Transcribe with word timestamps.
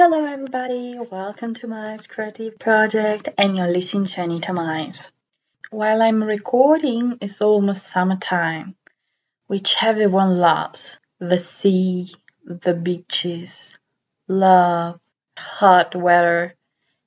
everybody, 0.00 0.96
welcome 1.10 1.54
to 1.54 1.66
my 1.66 1.96
creative 2.08 2.56
project 2.60 3.30
and 3.36 3.56
you're 3.56 3.66
listening 3.66 4.06
to 4.06 4.22
Anita 4.22 4.52
Minds. 4.52 5.10
While 5.70 6.02
I'm 6.02 6.22
recording, 6.22 7.18
it's 7.20 7.40
almost 7.40 7.84
summertime, 7.88 8.76
which 9.48 9.74
everyone 9.82 10.38
loves. 10.38 11.00
The 11.18 11.36
sea, 11.36 12.14
the 12.44 12.74
beaches, 12.74 13.76
love, 14.28 15.00
hot 15.36 15.96
weather, 15.96 16.54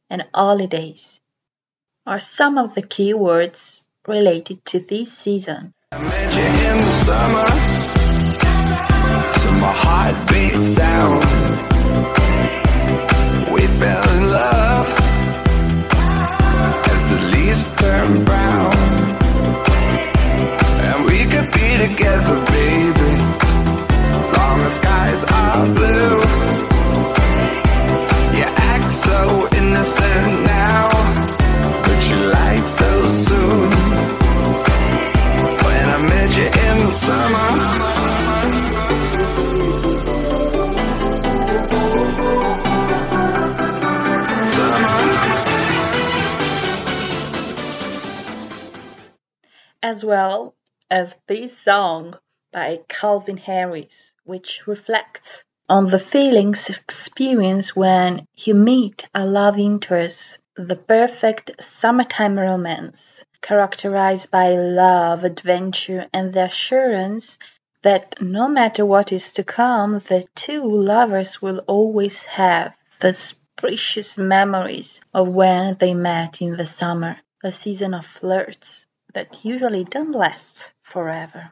and 0.10 0.28
holidays 0.34 1.22
are 2.06 2.20
some 2.20 2.58
of 2.58 2.76
the 2.76 2.84
keywords 2.84 3.84
related 4.06 4.66
to 4.66 4.82
this 4.82 5.18
season. 5.18 5.74
I 5.94 6.52
leaves 18.08 18.26
turn 18.26 18.51
as 50.02 50.06
well 50.06 50.56
as 50.90 51.14
this 51.28 51.56
song 51.56 52.18
by 52.52 52.80
Calvin 52.88 53.38
Harris, 53.38 54.14
which 54.24 54.66
reflects 54.66 55.44
on 55.70 55.86
the 55.86 56.00
feelings 56.00 56.70
experienced 56.70 57.76
when 57.76 58.26
you 58.36 58.56
meet 58.56 59.08
a 59.14 59.24
love 59.24 59.60
interest, 59.60 60.40
the 60.56 60.76
perfect 60.76 61.62
summertime 61.62 62.40
romance, 62.40 63.24
characterized 63.42 64.32
by 64.32 64.56
love, 64.56 65.24
adventure, 65.24 66.08
and 66.12 66.34
the 66.34 66.46
assurance 66.46 67.38
that 67.84 68.20
no 68.20 68.48
matter 68.48 68.84
what 68.84 69.12
is 69.12 69.34
to 69.34 69.44
come, 69.44 70.00
the 70.00 70.26
two 70.34 70.64
lovers 70.64 71.44
will 71.44 71.60
always 71.68 72.26
have 72.26 72.74
those 73.02 73.40
precious 73.56 74.18
memories 74.18 75.00
of 75.14 75.30
when 75.30 75.76
they 75.76 75.94
met 75.94 76.42
in 76.42 76.58
the 76.58 76.66
summer, 76.66 77.18
a 77.44 77.52
season 77.52 77.94
of 77.94 78.04
flirts, 78.04 78.88
that 79.14 79.44
usually 79.44 79.84
don't 79.84 80.12
last 80.12 80.74
forever. 80.84 81.52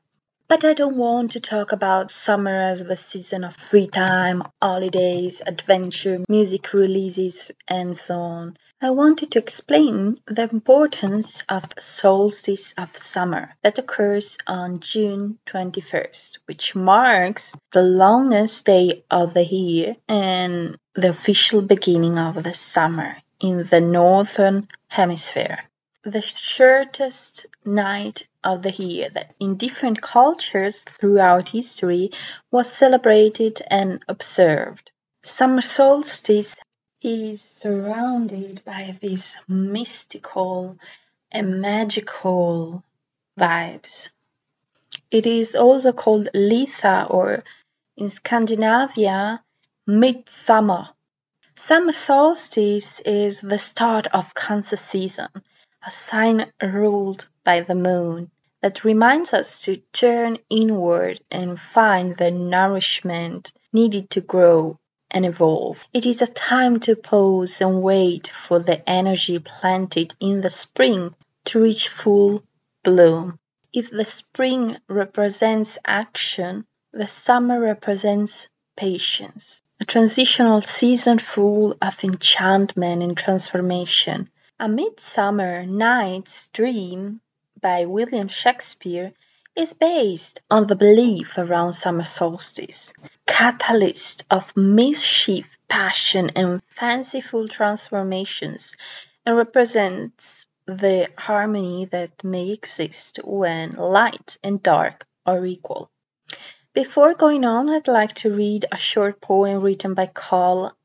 But 0.50 0.66
I 0.66 0.74
don't 0.74 0.98
want 0.98 1.34
to 1.34 1.40
talk 1.40 1.74
about 1.74 2.10
summer 2.10 2.56
as 2.56 2.84
the 2.84 2.96
season 2.96 3.44
of 3.44 3.56
free 3.56 3.86
time, 3.86 4.42
holidays, 4.60 5.44
adventure, 5.46 6.26
music 6.28 6.74
releases, 6.74 7.52
and 7.68 7.96
so 7.96 8.16
on. 8.16 8.58
I 8.82 8.89
wanted 8.89 9.30
to 9.32 9.39
explain 9.39 10.17
the 10.26 10.50
importance 10.50 11.44
of 11.50 11.66
solstice 11.78 12.73
of 12.80 12.98
summer 12.98 13.56
that 13.62 13.78
occurs 13.78 14.39
on 14.48 14.80
June 14.80 15.38
21st, 15.45 16.39
which 16.48 16.73
marks 16.73 17.56
the 17.72 17.83
longest 17.83 18.66
day 18.66 19.04
of 19.12 19.36
the 19.36 19.45
year 19.45 19.98
and 20.08 20.80
the 20.95 21.10
official 21.10 21.62
beginning 21.62 22.17
of 22.17 22.42
the 22.44 22.56
summer 22.56 23.17
in 23.39 23.67
the 23.67 23.82
northern 23.82 24.67
hemisphere 24.88 25.69
the 26.11 26.21
shortest 26.21 27.45
night 27.64 28.27
of 28.43 28.64
the 28.64 28.71
year 28.71 29.09
that 29.09 29.36
in 29.39 29.55
different 29.55 30.02
cultures 30.02 30.83
throughout 30.83 31.49
history 31.49 32.11
was 32.52 32.71
celebrated 32.71 33.61
and 33.70 34.03
observed. 34.08 34.92
Summer 35.21 35.61
solstice 35.61 36.55
is 37.02 37.42
surrounded 37.42 38.64
by 38.65 38.97
these 39.02 39.36
mystical 39.47 40.77
and 41.31 41.61
magical 41.61 42.83
vibes. 43.39 44.09
It 45.11 45.27
is 45.27 45.55
also 45.55 45.91
called 45.93 46.30
Litha 46.33 47.09
or 47.09 47.43
in 47.95 48.09
Scandinavia, 48.09 49.43
midsummer. 49.86 50.89
Summer 51.55 51.93
solstice 51.93 52.99
is 53.02 53.41
the 53.41 53.58
start 53.58 54.08
of 54.08 54.33
Cancer 54.33 54.77
season 54.77 55.30
a 55.86 55.90
sign 55.90 56.52
ruled 56.62 57.28
by 57.45 57.62
the 57.62 57.76
moon 57.76 58.30
that 58.62 58.84
reminds 58.84 59.34
us 59.34 59.64
to 59.64 59.78
turn 59.94 60.38
inward 60.50 61.22
and 61.32 61.60
find 61.60 62.17
the 62.17 62.30
nourishment 62.30 63.54
needed 63.72 64.10
to 64.10 64.20
grow 64.20 64.78
and 65.10 65.26
evolve. 65.26 65.86
It 65.94 66.06
is 66.06 66.22
a 66.22 66.28
time 66.28 66.80
to 66.82 66.95
pause 66.95 67.62
and 67.62 67.82
wait 67.82 68.28
for 68.28 68.60
the 68.60 68.88
energy 68.88 69.39
planted 69.39 70.14
in 70.20 70.42
the 70.42 70.50
spring 70.50 71.16
to 71.45 71.62
reach 71.62 71.88
full 71.88 72.44
bloom. 72.84 73.39
If 73.72 73.89
the 73.89 74.06
spring 74.06 74.78
represents 74.89 75.78
action, 75.86 76.66
the 76.92 77.08
summer 77.08 77.60
represents 77.60 78.50
patience. 78.76 79.62
A 79.80 79.86
transitional 79.86 80.62
season 80.62 81.20
full 81.20 81.78
of 81.82 82.04
enchantment 82.04 83.02
and 83.02 83.18
transformation 83.18 84.30
a 84.61 84.67
Midsummer 84.67 85.65
Night's 85.65 86.49
Dream 86.49 87.21
by 87.61 87.86
William 87.86 88.27
Shakespeare 88.27 89.14
is 89.55 89.73
based 89.73 90.42
on 90.52 90.67
the 90.67 90.75
belief 90.75 91.37
around 91.37 91.71
summer 91.71 92.03
solstice, 92.03 92.93
catalyst 93.25 94.25
of 94.30 94.58
mischief, 94.58 95.58
passion, 95.70 96.31
and 96.36 96.61
fanciful 96.67 97.47
transformations, 97.47 98.75
and 99.25 99.37
represents 99.37 100.45
the 100.65 101.08
harmony 101.17 101.86
that 101.86 102.21
may 102.26 102.49
exist 102.49 103.21
when 103.23 103.76
light 103.76 104.37
and 104.43 104.61
dark 104.61 105.08
are 105.26 105.45
equal. 105.45 105.89
Before 106.73 107.14
going 107.14 107.45
on, 107.45 107.70
I'd 107.70 107.87
like 107.87 108.14
to 108.15 108.36
read 108.36 108.65
a 108.70 108.77
short 108.77 109.21
poem 109.21 109.61
written 109.61 109.93
by 109.93 110.08
Carl 110.08 110.76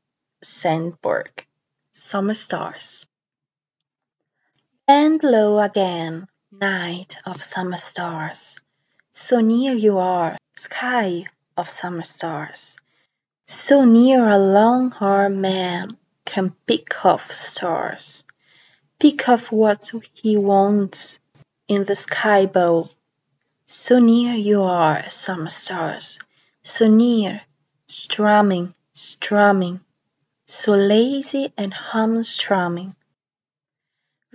Sandburg, 0.41 1.43
Summer 1.91 2.35
Stars. 2.35 3.05
Bend 4.87 5.23
low 5.23 5.59
again, 5.59 6.27
night 6.51 7.17
of 7.25 7.41
summer 7.41 7.77
stars, 7.77 8.59
so 9.11 9.39
near 9.39 9.73
you 9.73 9.97
are, 9.97 10.37
sky 10.55 11.25
of 11.57 11.67
summer 11.67 12.03
stars, 12.03 12.77
so 13.47 13.83
near 13.83 14.29
a 14.29 14.37
long-armed 14.37 15.39
man 15.39 15.97
can 16.23 16.53
pick 16.67 17.03
off 17.03 17.31
stars, 17.31 18.25
pick 18.99 19.27
off 19.27 19.51
what 19.51 19.91
he 20.13 20.37
wants 20.37 21.19
in 21.67 21.85
the 21.85 21.95
sky 21.95 22.45
bowl. 22.45 22.91
So 23.65 23.97
near 23.97 24.35
you 24.35 24.65
are, 24.65 25.09
summer 25.09 25.49
stars, 25.49 26.19
so 26.61 26.87
near, 26.87 27.41
strumming, 27.87 28.75
strumming, 28.93 29.79
so 30.45 30.73
lazy 30.73 31.51
and 31.57 31.73
hum-strumming 31.73 32.95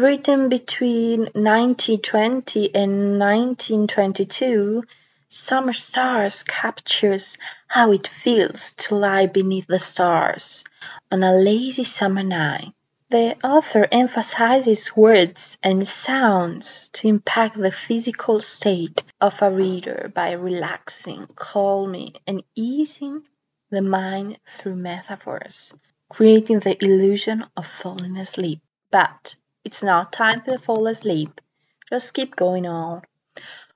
Written 0.00 0.48
between 0.48 1.28
1920 1.34 2.74
and 2.74 3.18
1922, 3.18 4.82
Summer 5.28 5.74
Stars 5.74 6.42
captures 6.42 7.36
how 7.66 7.92
it 7.92 8.08
feels 8.08 8.72
to 8.78 8.94
lie 8.94 9.26
beneath 9.26 9.66
the 9.66 9.78
stars 9.78 10.64
on 11.12 11.22
a 11.22 11.34
lazy 11.34 11.84
summer 11.84 12.22
night. 12.22 12.72
The 13.10 13.36
author 13.44 13.86
emphasizes 13.92 14.96
words 14.96 15.58
and 15.62 15.86
sounds 15.86 16.88
to 16.94 17.08
impact 17.08 17.58
the 17.58 17.70
physical 17.70 18.40
state 18.40 19.04
of 19.20 19.42
a 19.42 19.50
reader 19.50 20.10
by 20.14 20.32
relaxing, 20.32 21.26
calming, 21.36 22.14
and 22.26 22.42
easing 22.54 23.22
the 23.68 23.82
mind 23.82 24.38
through 24.46 24.76
metaphors, 24.76 25.74
creating 26.08 26.60
the 26.60 26.82
illusion 26.82 27.44
of 27.54 27.66
falling 27.66 28.16
asleep. 28.16 28.62
But 28.90 29.36
it's 29.64 29.82
not 29.82 30.12
time 30.12 30.42
to 30.42 30.58
fall 30.58 30.86
asleep. 30.86 31.40
Just 31.90 32.14
keep 32.14 32.36
going 32.36 32.66
on. 32.66 33.02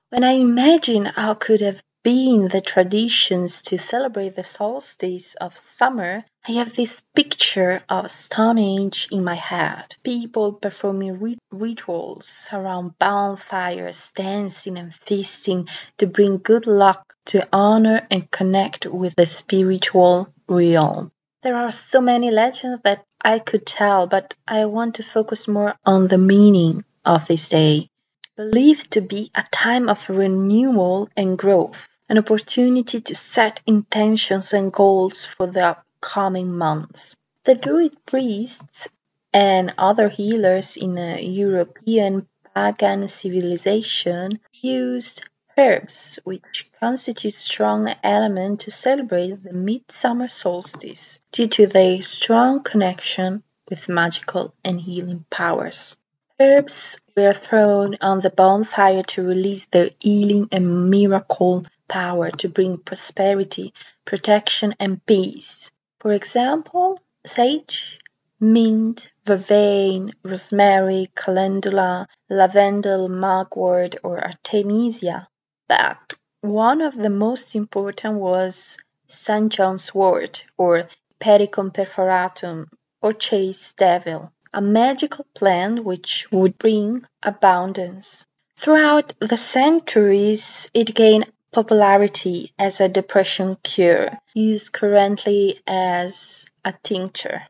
When 0.09 0.23
I 0.23 0.31
imagine 0.31 1.05
how 1.05 1.33
could 1.33 1.61
have 1.61 1.81
been 2.03 2.47
the 2.47 2.61
traditions 2.61 3.63
to 3.63 3.77
celebrate 3.79 4.35
the 4.35 4.43
solstice 4.43 5.33
of 5.41 5.57
summer, 5.57 6.23
I 6.47 6.51
have 6.51 6.75
this 6.75 7.01
picture 7.15 7.83
of 7.89 8.11
Stone 8.11 8.59
Age 8.59 9.07
in 9.11 9.23
my 9.23 9.33
head. 9.33 9.95
People 10.03 10.53
performing 10.53 11.37
rituals 11.51 12.47
around 12.53 12.99
bonfires, 12.99 14.11
dancing 14.11 14.77
and 14.77 14.93
feasting 14.93 15.67
to 15.97 16.05
bring 16.05 16.37
good 16.37 16.67
luck, 16.67 17.15
to 17.25 17.47
honor 17.51 18.05
and 18.11 18.29
connect 18.29 18.85
with 18.85 19.15
the 19.15 19.25
spiritual 19.25 20.31
realm. 20.47 21.11
There 21.45 21.57
are 21.57 21.71
so 21.71 22.01
many 22.01 22.31
legends 22.31 22.81
that 22.85 23.05
I 23.21 23.37
could 23.37 23.67
tell, 23.67 24.07
but 24.07 24.35
I 24.47 24.65
want 24.65 24.95
to 24.95 25.03
focus 25.03 25.47
more 25.47 25.75
on 25.85 26.07
the 26.07 26.17
meaning 26.17 26.83
of 27.05 27.27
this 27.27 27.49
day. 27.49 27.91
Believed 28.35 28.89
to 28.93 29.01
be 29.01 29.29
a 29.35 29.43
time 29.51 29.87
of 29.87 30.09
renewal 30.09 31.07
and 31.15 31.37
growth, 31.37 31.87
an 32.09 32.17
opportunity 32.17 32.99
to 32.99 33.13
set 33.13 33.61
intentions 33.67 34.53
and 34.53 34.73
goals 34.73 35.23
for 35.23 35.45
the 35.45 35.77
upcoming 35.77 36.51
months. 36.51 37.15
The 37.43 37.53
Druid 37.53 37.93
priests 38.07 38.89
and 39.31 39.71
other 39.77 40.09
healers 40.09 40.77
in 40.77 40.97
a 40.97 41.21
European 41.21 42.27
pagan 42.55 43.07
civilization 43.07 44.39
used 44.51 45.21
herbs, 45.57 46.19
which 46.23 46.69
constitute 46.79 47.33
strong 47.33 47.93
element 48.03 48.61
to 48.61 48.71
celebrate 48.71 49.41
the 49.43 49.53
midsummer 49.53 50.27
solstice 50.27 51.21
due 51.31 51.47
to 51.47 51.67
their 51.67 52.01
strong 52.01 52.61
connection 52.61 53.41
with 53.69 53.87
magical 53.87 54.53
and 54.63 54.81
healing 54.81 55.25
powers. 55.29 55.97
Herbs 56.39 56.99
were 57.15 57.31
thrown 57.31 57.95
on 58.01 58.19
the 58.19 58.29
bonfire 58.29 59.03
to 59.03 59.23
release 59.23 59.65
their 59.65 59.91
healing 59.99 60.49
and 60.51 60.89
miracle 60.89 61.63
power 61.87 62.29
to 62.31 62.49
bring 62.49 62.77
prosperity, 62.77 63.73
protection, 64.03 64.75
and 64.79 65.03
peace. 65.05 65.71
For 65.99 66.11
example, 66.11 66.99
sage, 67.25 67.99
mint, 68.39 69.11
vervain, 69.25 70.13
rosemary, 70.23 71.09
calendula, 71.15 72.07
lavender, 72.29 73.07
mugwort, 73.07 73.95
or 74.03 74.21
artemisia. 74.21 75.29
But 75.67 76.13
one 76.41 76.81
of 76.81 76.95
the 76.95 77.09
most 77.09 77.55
important 77.55 78.19
was 78.19 78.77
St. 79.07 79.51
John's 79.51 79.95
wort, 79.95 80.45
or 80.57 80.89
Hypericum 81.19 81.71
perforatum, 81.71 82.67
or 83.01 83.13
chase 83.13 83.73
devil, 83.73 84.31
a 84.53 84.61
magical 84.61 85.25
plant 85.33 85.83
which 85.83 86.31
would 86.31 86.57
bring 86.59 87.05
abundance. 87.23 88.27
Throughout 88.55 89.13
the 89.19 89.37
centuries, 89.37 90.69
it 90.73 90.93
gained 90.93 91.31
popularity 91.51 92.51
as 92.59 92.79
a 92.79 92.89
depression 92.89 93.57
cure, 93.63 94.19
used 94.33 94.71
currently 94.71 95.61
as 95.65 96.45
a 96.63 96.73
tincture. 96.83 97.41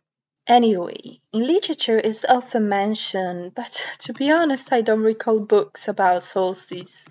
Anyway, 0.48 1.20
in 1.34 1.48
literature 1.48 1.98
it's 1.98 2.24
often 2.24 2.70
mentioned, 2.70 3.56
but 3.56 3.86
to 4.00 4.14
be 4.14 4.32
honest, 4.32 4.72
I 4.72 4.82
don't 4.82 5.02
recall 5.02 5.40
books 5.40 5.88
about 5.88 6.24
solstice 6.24 7.06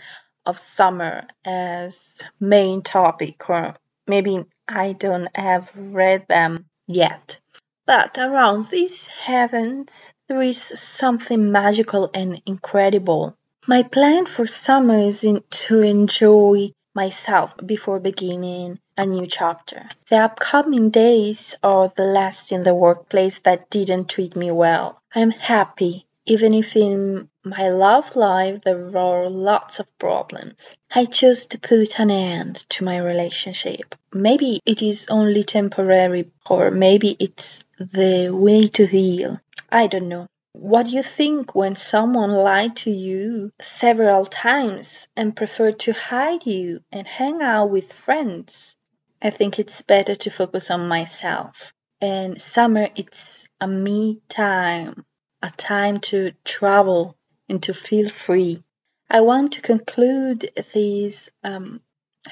of 0.47 0.59
summer 0.59 1.27
as 1.45 2.19
main 2.39 2.83
topic, 2.83 3.49
or 3.49 3.77
maybe 4.07 4.45
I 4.69 4.93
don't 4.93 5.35
have 5.37 5.71
read 5.75 6.27
them 6.29 6.67
yet. 6.87 7.41
But 7.87 8.19
around 8.19 8.69
these 8.69 9.07
heavens, 9.07 10.15
there 10.29 10.43
is 10.43 10.61
something 10.61 11.53
magical 11.53 12.11
and 12.15 12.41
incredible. 12.47 13.37
My 13.67 13.83
plan 13.83 14.27
for 14.27 14.47
summer 14.47 14.99
is 14.99 15.27
to 15.51 15.83
enjoy 15.83 16.73
myself 16.95 17.57
before 17.59 17.99
beginning 17.99 18.79
a 18.97 19.05
new 19.05 19.27
chapter. 19.27 19.89
The 20.09 20.19
upcoming 20.19 20.91
days 20.91 21.57
are 21.63 21.93
the 21.95 22.05
last 22.05 22.53
in 22.53 22.63
the 22.63 22.75
workplace 22.75 23.39
that 23.41 23.69
didn't 23.69 24.09
treat 24.09 24.37
me 24.37 24.51
well. 24.51 25.01
I'm 25.15 25.31
happy, 25.31 26.07
even 26.27 26.55
if 26.55 26.77
in 26.77 27.29
my 27.45 27.69
love 27.69 28.17
life 28.17 28.63
there 28.65 28.97
are 28.97 29.29
lots 29.29 29.81
of 29.81 29.99
problems. 29.99 30.75
I 30.95 31.05
chose 31.05 31.47
to 31.49 31.59
put 31.59 31.99
an 32.01 32.11
end 32.11 32.57
to 32.71 32.85
my 32.85 32.99
relationship. 32.99 33.95
Maybe 34.13 34.61
it 34.65 34.83
is 34.83 35.09
only 35.11 35.45
temporary, 35.45 36.31
or 36.47 36.71
maybe 36.71 37.17
it's 37.19 37.65
the 37.79 38.31
way 38.31 38.69
to 38.69 38.87
heal. 38.87 39.39
I 39.71 39.87
don't 39.87 40.09
know. 40.09 40.27
What 40.53 40.87
do 40.87 40.93
you 40.93 41.03
think 41.03 41.55
when 41.55 41.75
someone 41.75 42.31
lied 42.31 42.77
to 42.77 42.91
you 42.91 43.51
several 43.61 44.25
times 44.25 45.09
and 45.17 45.37
preferred 45.37 45.81
to 45.81 45.93
hide 45.93 46.47
you 46.47 46.81
and 46.93 47.07
hang 47.07 47.43
out 47.43 47.71
with 47.71 47.93
friends? 47.93 48.77
I 49.21 49.31
think 49.31 49.59
it's 49.59 49.83
better 49.83 50.15
to 50.15 50.31
focus 50.31 50.71
on 50.71 50.87
myself. 50.87 51.73
And 52.01 52.41
summer, 52.41 52.89
it's 52.95 53.49
a 53.61 53.67
me 53.67 54.21
time, 54.29 55.05
a 55.45 55.51
time 55.51 56.01
to 56.01 56.33
travel 56.43 57.15
and 57.51 57.63
to 57.63 57.75
feel 57.75 58.09
free. 58.09 58.65
I 59.11 59.21
want 59.21 59.53
to 59.53 59.61
conclude 59.61 60.51
this 60.73 61.29
um, 61.45 61.83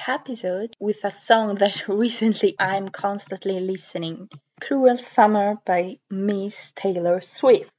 episode 0.08 0.74
with 0.80 1.04
a 1.04 1.10
song 1.10 1.56
that 1.56 1.88
recently 1.88 2.56
I'm 2.58 2.88
constantly 2.88 3.60
listening 3.60 4.30
Cruel 4.62 4.96
Summer 4.96 5.56
by 5.66 5.98
Miss 6.10 6.72
Taylor 6.74 7.20
Swift. 7.20 7.70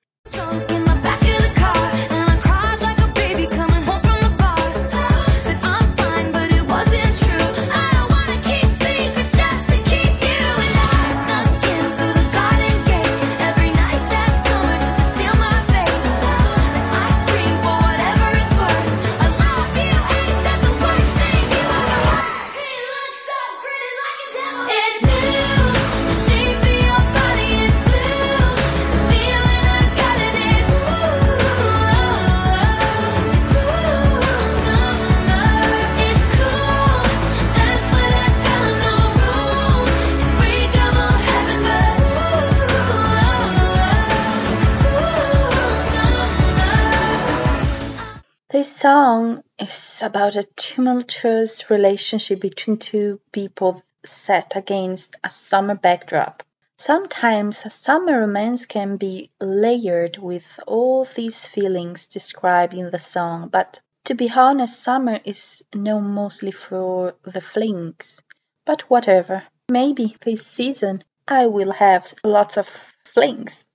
This 48.54 48.72
song 48.72 49.44
is 49.58 50.04
about 50.04 50.36
a 50.36 50.44
tumultuous 50.44 51.72
relationship 51.72 52.40
between 52.40 52.78
two 52.78 53.20
people 53.32 53.82
set 54.06 54.56
against 54.56 55.16
a 55.24 55.32
summer 55.32 55.74
backdrop. 55.74 56.44
Sometimes 56.78 57.66
a 57.66 57.72
summer 57.72 58.20
romance 58.20 58.68
can 58.68 58.98
be 58.98 59.32
layered 59.42 60.20
with 60.20 60.60
all 60.68 61.04
these 61.06 61.48
feelings 61.48 62.06
described 62.06 62.76
in 62.76 62.92
the 62.92 63.00
song, 63.00 63.48
but 63.48 63.82
to 64.04 64.14
be 64.14 64.30
honest, 64.30 64.80
summer 64.80 65.20
is 65.26 65.66
known 65.74 66.10
mostly 66.10 66.52
for 66.52 67.16
the 67.24 67.42
flings. 67.42 68.22
But 68.66 68.88
whatever, 68.88 69.42
maybe 69.68 70.16
this 70.22 70.46
season 70.46 71.04
I 71.28 71.48
will 71.48 71.72
have 71.72 72.14
lots 72.24 72.58
of 72.58 72.68
flings. 73.04 73.66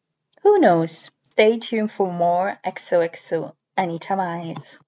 Who 0.43 0.61
knows? 0.61 1.11
Stay 1.31 1.59
tuned 1.59 1.91
for 1.91 2.13
more 2.13 2.61
XOXO 2.65 3.55
Anitta 3.79 4.17
Mais. 4.17 4.81